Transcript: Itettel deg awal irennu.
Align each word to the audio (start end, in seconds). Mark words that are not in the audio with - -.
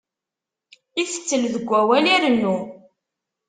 Itettel 1.01 1.43
deg 1.53 1.67
awal 1.79 2.05
irennu. 2.15 2.55